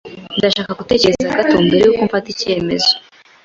[0.37, 2.91] Ndashaka kubitekerezaho gato mbere yuko mfata icyemezo.